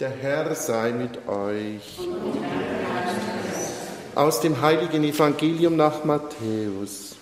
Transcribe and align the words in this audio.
Der 0.00 0.10
Herr 0.10 0.54
sei 0.54 0.92
mit 0.92 1.26
euch. 1.26 1.98
Aus 4.14 4.40
dem 4.40 4.60
heiligen 4.60 5.02
Evangelium 5.02 5.74
nach 5.74 6.04
Matthäus. 6.04 7.16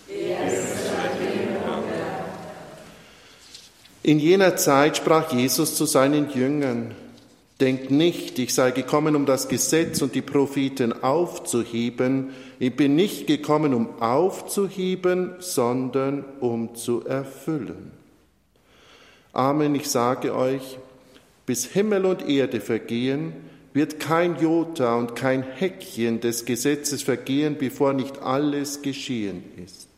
In 4.03 4.19
jener 4.19 4.57
Zeit 4.57 4.99
sprach 4.99 5.33
Jesus 5.33 5.75
zu 5.75 5.87
seinen 5.87 6.31
Jüngern, 6.31 6.95
Denkt 7.62 7.91
nicht, 7.91 8.39
ich 8.39 8.52
sei 8.52 8.70
gekommen, 8.73 9.16
um 9.16 9.24
das 9.24 9.48
Gesetz 9.48 10.02
und 10.02 10.14
die 10.14 10.20
Propheten 10.20 11.02
aufzuheben. 11.02 12.34
Ich 12.58 12.77
bin 12.77 12.95
nicht 12.95 13.27
gekommen, 13.27 13.72
um 13.72 14.02
aufzuheben, 14.02 15.36
sondern 15.38 16.27
um 16.40 16.74
zu 16.74 17.06
erfüllen. 17.06 17.93
Amen, 19.32 19.74
ich 19.74 19.88
sage 19.88 20.34
euch, 20.34 20.79
bis 21.47 21.67
Himmel 21.67 22.05
und 22.05 22.29
Erde 22.29 22.61
vergehen, 22.61 23.33
wird 23.73 24.01
kein 24.01 24.37
Jota 24.39 24.96
und 24.96 25.14
kein 25.17 25.43
Häkchen 25.43 26.21
des 26.21 26.45
Gesetzes 26.45 27.03
vergehen, 27.03 27.57
bevor 27.59 27.93
nicht 27.93 28.18
alles 28.23 28.82
geschehen 28.82 29.45
ist. 29.63 29.89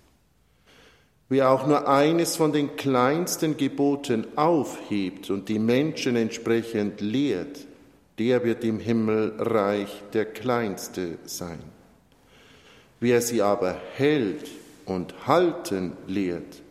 Wer 1.31 1.51
auch 1.51 1.67
nur 1.67 1.89
eines 1.89 2.37
von 2.37 2.53
den 2.53 2.77
kleinsten 2.77 3.57
Geboten 3.57 4.27
aufhebt 4.35 5.31
und 5.31 5.49
die 5.49 5.59
Menschen 5.59 6.17
entsprechend 6.17 7.01
lehrt, 7.01 7.67
der 8.19 8.45
wird 8.45 8.65
im 8.65 8.81
Himmelreich 8.81 10.03
der 10.13 10.25
Kleinste 10.25 11.19
sein. 11.25 11.61
Wer 13.01 13.21
sie 13.21 13.43
aber 13.43 13.81
hält 13.95 14.51
und 14.87 15.27
halten 15.27 15.93
lehrt, 16.07 16.63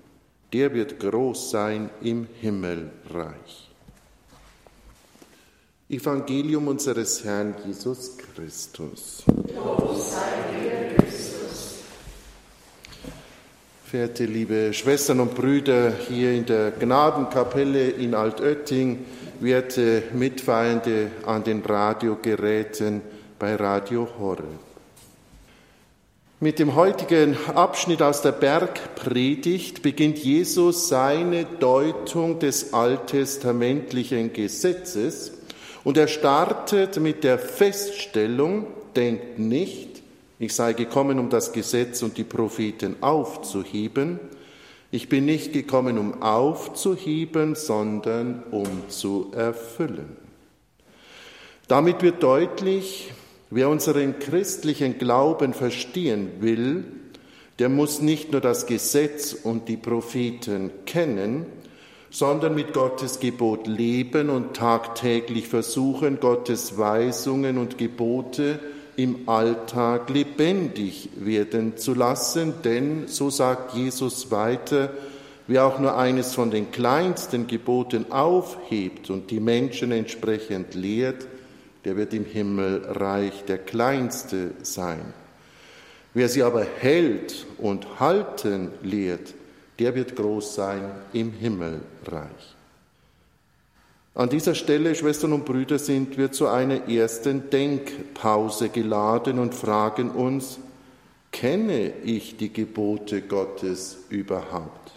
der 0.51 0.73
wird 0.73 0.99
groß 0.99 1.51
sein 1.51 1.89
im 2.01 2.27
Himmelreich. 2.41 3.69
Evangelium 5.89 6.67
unseres 6.67 7.23
Herrn 7.23 7.55
Jesus 7.65 8.17
Christus. 8.17 9.23
Verehrte 13.85 14.25
liebe 14.25 14.73
Schwestern 14.73 15.21
und 15.21 15.33
Brüder 15.33 15.93
hier 16.09 16.33
in 16.33 16.45
der 16.45 16.71
Gnadenkapelle 16.71 17.89
in 17.91 18.15
Altötting, 18.15 19.05
werte 19.39 20.03
Mitfeiernde 20.13 21.09
an 21.25 21.45
den 21.45 21.61
Radiogeräten 21.61 23.01
bei 23.39 23.55
Radio 23.55 24.09
Horre. 24.19 24.43
Mit 26.41 26.59
dem 26.59 26.75
heutigen 26.75 27.37
Abschnitt 27.55 28.01
aus 28.01 28.21
der 28.21 28.33
Bergpredigt 28.33 29.83
beginnt 29.83 30.17
Jesus 30.17 30.89
seine 30.89 31.45
Deutung 31.45 32.39
des 32.39 32.73
alttestamentlichen 32.73 34.33
Gesetzes 34.33 35.36
und 35.87 35.97
er 35.97 36.09
startet 36.09 36.99
mit 36.99 37.23
der 37.23 37.39
Feststellung, 37.39 38.67
denkt 38.93 39.39
nicht, 39.39 40.01
ich 40.37 40.53
sei 40.53 40.73
gekommen, 40.73 41.17
um 41.17 41.29
das 41.29 41.53
Gesetz 41.53 42.03
und 42.03 42.17
die 42.17 42.25
Propheten 42.25 42.97
aufzuheben. 42.99 44.19
Ich 44.91 45.07
bin 45.07 45.23
nicht 45.23 45.53
gekommen, 45.53 45.97
um 45.97 46.21
aufzuheben, 46.21 47.55
sondern 47.55 48.43
um 48.51 48.89
zu 48.89 49.31
erfüllen. 49.33 50.17
Damit 51.69 52.01
wird 52.01 52.21
deutlich, 52.21 53.13
wer 53.49 53.69
unseren 53.69 54.19
christlichen 54.19 54.97
Glauben 54.97 55.53
verstehen 55.53 56.41
will, 56.41 56.83
der 57.59 57.69
muss 57.69 58.01
nicht 58.01 58.33
nur 58.33 58.41
das 58.41 58.65
Gesetz 58.65 59.31
und 59.31 59.69
die 59.69 59.77
Propheten 59.77 60.69
kennen, 60.85 61.45
sondern 62.17 62.55
mit 62.55 62.73
Gottes 62.73 63.19
Gebot 63.19 63.67
leben 63.67 64.31
und 64.31 64.55
tagtäglich 64.55 65.47
versuchen, 65.47 66.19
Gottes 66.19 66.75
Weisungen 66.75 67.59
und 67.59 67.77
Gebote 67.77 68.57
im 68.95 69.29
Alltag 69.29 70.09
lebendig 70.09 71.09
werden 71.17 71.77
zu 71.77 71.93
lassen, 71.93 72.55
denn, 72.63 73.07
so 73.07 73.29
sagt 73.29 73.75
Jesus 73.75 74.31
weiter, 74.31 74.89
wer 75.45 75.67
auch 75.67 75.77
nur 75.77 75.95
eines 75.95 76.33
von 76.33 76.49
den 76.49 76.71
kleinsten 76.71 77.45
Geboten 77.45 78.11
aufhebt 78.11 79.11
und 79.11 79.29
die 79.29 79.39
Menschen 79.39 79.91
entsprechend 79.91 80.73
lehrt, 80.73 81.27
der 81.85 81.97
wird 81.97 82.15
im 82.15 82.25
Himmelreich 82.25 83.43
der 83.47 83.59
Kleinste 83.59 84.53
sein. 84.63 85.13
Wer 86.15 86.29
sie 86.29 86.41
aber 86.41 86.65
hält 86.79 87.45
und 87.59 87.99
halten 87.99 88.71
lehrt, 88.81 89.35
der 89.79 89.95
wird 89.95 90.15
groß 90.15 90.55
sein 90.55 90.91
im 91.13 91.31
Himmelreich. 91.33 92.55
An 94.15 94.29
dieser 94.29 94.55
Stelle, 94.55 94.95
Schwestern 94.95 95.33
und 95.33 95.45
Brüder, 95.45 95.77
sind 95.77 96.17
wir 96.17 96.31
zu 96.31 96.47
einer 96.47 96.89
ersten 96.89 97.51
Denkpause 97.51 98.69
geladen 98.69 99.37
und 99.37 99.53
fragen 99.53 100.09
uns, 100.09 100.57
kenne 101.31 101.93
ich 102.03 102.35
die 102.35 102.51
Gebote 102.51 103.21
Gottes 103.21 103.97
überhaupt? 104.09 104.93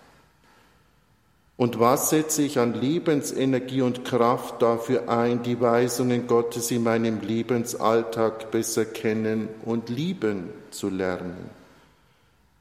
Und 1.58 1.78
was 1.78 2.08
setze 2.08 2.40
ich 2.40 2.58
an 2.58 2.72
Lebensenergie 2.72 3.82
und 3.82 4.06
Kraft 4.06 4.62
dafür 4.62 5.10
ein, 5.10 5.42
die 5.42 5.60
Weisungen 5.60 6.26
Gottes 6.26 6.70
in 6.70 6.82
meinem 6.82 7.20
Lebensalltag 7.20 8.50
besser 8.50 8.86
kennen 8.86 9.48
und 9.66 9.90
lieben 9.90 10.48
zu 10.70 10.88
lernen? 10.88 11.59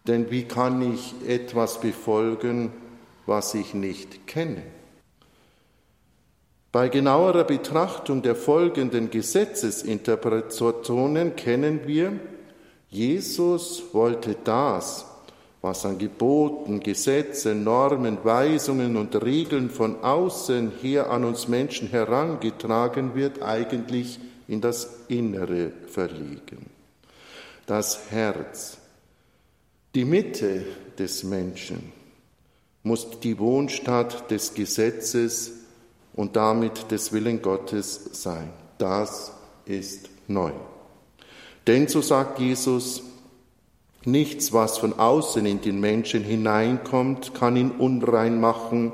Denn 0.09 0.29
wie 0.31 0.43
kann 0.43 0.93
ich 0.93 1.13
etwas 1.27 1.79
befolgen, 1.79 2.71
was 3.27 3.53
ich 3.53 3.75
nicht 3.75 4.25
kenne? 4.25 4.63
Bei 6.71 6.89
genauerer 6.89 7.43
Betrachtung 7.43 8.23
der 8.23 8.35
folgenden 8.35 9.11
Gesetzesinterpretationen 9.11 11.35
kennen 11.35 11.81
wir, 11.85 12.13
Jesus 12.89 13.83
wollte 13.91 14.35
das, 14.43 15.05
was 15.61 15.85
an 15.85 15.99
Geboten, 15.99 16.79
Gesetzen, 16.79 17.63
Normen, 17.63 18.17
Weisungen 18.23 18.97
und 18.97 19.23
Regeln 19.23 19.69
von 19.69 20.03
außen 20.03 20.71
her 20.81 21.11
an 21.11 21.23
uns 21.23 21.47
Menschen 21.47 21.87
herangetragen 21.87 23.13
wird, 23.13 23.43
eigentlich 23.43 24.19
in 24.47 24.59
das 24.59 25.01
Innere 25.07 25.71
verlegen. 25.87 26.65
Das 27.67 28.09
Herz, 28.09 28.79
die 29.95 30.05
Mitte 30.05 30.65
des 30.97 31.23
Menschen 31.23 31.91
muss 32.83 33.19
die 33.21 33.37
Wohnstatt 33.39 34.29
des 34.31 34.53
Gesetzes 34.53 35.51
und 36.13 36.35
damit 36.35 36.91
des 36.91 37.11
Willen 37.11 37.41
Gottes 37.41 38.09
sein. 38.13 38.49
Das 38.77 39.31
ist 39.65 40.09
neu. 40.27 40.51
Denn 41.67 41.87
so 41.87 42.01
sagt 42.01 42.39
Jesus, 42.39 43.03
nichts, 44.05 44.53
was 44.53 44.77
von 44.77 44.97
außen 44.97 45.45
in 45.45 45.61
den 45.61 45.79
Menschen 45.79 46.23
hineinkommt, 46.23 47.33
kann 47.33 47.57
ihn 47.57 47.71
unrein 47.71 48.39
machen, 48.39 48.91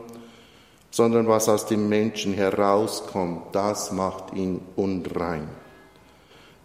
sondern 0.92 1.28
was 1.28 1.50
aus 1.50 1.66
dem 1.66 1.90
Menschen 1.90 2.34
herauskommt, 2.34 3.54
das 3.54 3.92
macht 3.92 4.34
ihn 4.34 4.62
unrein. 4.76 5.48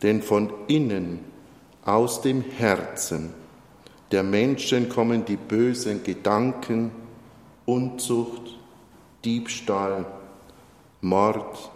Denn 0.02 0.22
von 0.22 0.52
innen, 0.68 1.20
aus 1.84 2.22
dem 2.22 2.42
Herzen, 2.42 3.34
der 4.10 4.22
Menschen 4.22 4.88
kommen 4.88 5.24
die 5.24 5.36
bösen 5.36 6.02
Gedanken, 6.02 6.90
Unzucht, 7.64 8.58
Diebstahl, 9.24 10.04
Mord, 11.00 11.70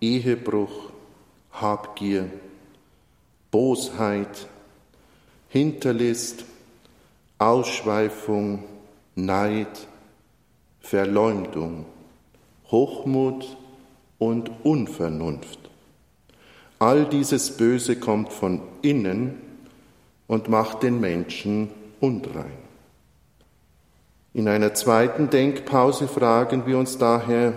Ehebruch, 0.00 0.90
Habgier, 1.52 2.30
Bosheit, 3.50 4.46
Hinterlist, 5.48 6.44
Ausschweifung, 7.38 8.62
Neid, 9.14 9.88
Verleumdung, 10.80 11.86
Hochmut 12.70 13.56
und 14.18 14.50
Unvernunft. 14.62 15.58
All 16.78 17.06
dieses 17.06 17.56
Böse 17.56 17.96
kommt 17.96 18.32
von 18.32 18.60
innen 18.82 19.45
und 20.26 20.48
macht 20.48 20.82
den 20.82 21.00
Menschen 21.00 21.70
unrein. 22.00 22.66
In 24.34 24.48
einer 24.48 24.74
zweiten 24.74 25.30
Denkpause 25.30 26.08
fragen 26.08 26.66
wir 26.66 26.76
uns 26.78 26.98
daher, 26.98 27.54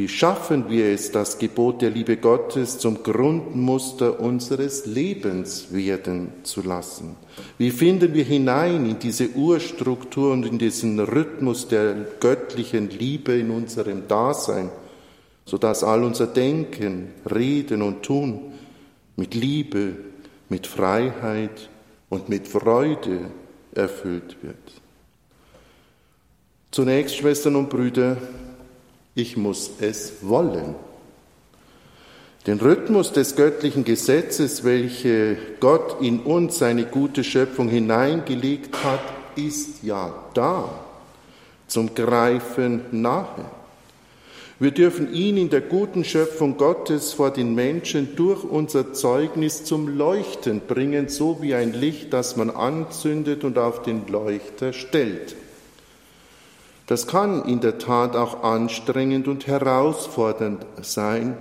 wie 0.00 0.08
schaffen 0.08 0.70
wir 0.70 0.86
es, 0.86 1.12
das 1.12 1.36
Gebot 1.36 1.82
der 1.82 1.90
Liebe 1.90 2.16
Gottes 2.16 2.78
zum 2.78 3.02
Grundmuster 3.02 4.18
unseres 4.18 4.86
Lebens 4.86 5.74
werden 5.74 6.32
zu 6.42 6.62
lassen? 6.62 7.16
Wie 7.58 7.70
finden 7.70 8.14
wir 8.14 8.24
hinein 8.24 8.88
in 8.88 8.98
diese 8.98 9.28
Urstruktur 9.32 10.32
und 10.32 10.46
in 10.46 10.58
diesen 10.58 10.98
Rhythmus 10.98 11.68
der 11.68 11.94
göttlichen 12.18 12.88
Liebe 12.88 13.32
in 13.32 13.50
unserem 13.50 14.08
Dasein, 14.08 14.70
sodass 15.44 15.84
all 15.84 16.02
unser 16.02 16.28
Denken, 16.28 17.08
Reden 17.30 17.82
und 17.82 18.02
Tun 18.02 18.40
mit 19.16 19.34
Liebe, 19.34 19.92
mit 20.50 20.66
Freiheit 20.66 21.70
und 22.10 22.28
mit 22.28 22.46
Freude 22.46 23.30
erfüllt 23.74 24.36
wird. 24.42 24.56
Zunächst, 26.70 27.16
Schwestern 27.16 27.56
und 27.56 27.70
Brüder, 27.70 28.16
ich 29.14 29.36
muss 29.36 29.70
es 29.80 30.14
wollen. 30.22 30.74
Den 32.46 32.58
Rhythmus 32.58 33.12
des 33.12 33.36
göttlichen 33.36 33.84
Gesetzes, 33.84 34.64
welche 34.64 35.36
Gott 35.60 36.00
in 36.00 36.20
uns 36.20 36.58
seine 36.58 36.84
gute 36.84 37.22
Schöpfung 37.22 37.68
hineingelegt 37.68 38.82
hat, 38.82 39.00
ist 39.36 39.82
ja 39.82 40.12
da, 40.34 40.68
zum 41.66 41.94
Greifen 41.94 42.82
nahe. 42.90 43.44
Wir 44.60 44.72
dürfen 44.72 45.14
ihn 45.14 45.38
in 45.38 45.48
der 45.48 45.62
guten 45.62 46.04
Schöpfung 46.04 46.58
Gottes 46.58 47.14
vor 47.14 47.30
den 47.30 47.54
Menschen 47.54 48.14
durch 48.14 48.44
unser 48.44 48.92
Zeugnis 48.92 49.64
zum 49.64 49.88
Leuchten 49.88 50.60
bringen, 50.60 51.08
so 51.08 51.40
wie 51.40 51.54
ein 51.54 51.72
Licht, 51.72 52.12
das 52.12 52.36
man 52.36 52.50
anzündet 52.50 53.42
und 53.42 53.56
auf 53.56 53.80
den 53.80 54.06
Leuchter 54.06 54.74
stellt. 54.74 55.34
Das 56.86 57.06
kann 57.06 57.46
in 57.46 57.60
der 57.60 57.78
Tat 57.78 58.14
auch 58.16 58.42
anstrengend 58.42 59.28
und 59.28 59.46
herausfordernd 59.46 60.66
sein, 60.82 61.38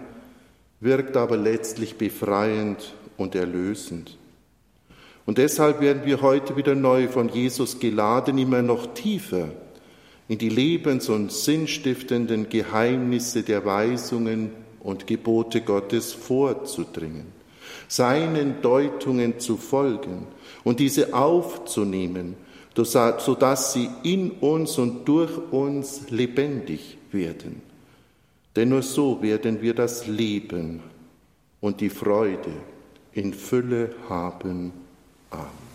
wirkt 0.80 1.18
aber 1.18 1.36
letztlich 1.36 1.98
befreiend 1.98 2.94
und 3.18 3.36
erlösend. 3.36 4.18
Und 5.25 5.39
deshalb 5.39 5.81
werden 5.81 6.06
wir 6.06 6.22
heute 6.22 6.56
wieder 6.56 6.74
neu 6.74 7.10
von 7.10 7.27
Jesus 7.27 7.81
geladen, 7.81 8.38
immer 8.38 8.62
noch 8.62 8.94
tiefer 8.94 9.50
in 10.30 10.38
die 10.38 10.50
lebens- 10.50 11.10
und 11.10 11.31
sinnstiftenden 11.31 12.50
Geheimnisse 12.50 13.44
der 13.44 13.66
Weisungen 13.66 14.52
und 14.80 15.08
Gebote 15.08 15.62
Gottes 15.62 16.14
vorzudringen, 16.14 17.26
seinen 17.88 18.62
Deutungen 18.62 19.40
zu 19.40 19.58
folgen 19.58 20.28
und 20.64 20.80
diese 20.80 21.14
aufzunehmen, 21.16 22.36
sodass 22.76 23.74
sie 23.74 23.90
in 24.04 24.31
uns 24.31 24.78
und 24.78 25.06
durch 25.08 25.36
uns 25.52 26.10
lebendig 26.12 26.98
werden. 27.12 27.62
Denn 28.56 28.70
nur 28.70 28.84
so 28.84 29.22
werden 29.22 29.62
wir 29.62 29.74
das 29.74 30.06
Leben 30.06 30.82
und 31.60 31.82
die 31.82 31.90
Freude 31.90 32.52
in 33.14 33.34
Fülle 33.34 33.96
haben. 34.08 34.72
Amen. 35.32 35.69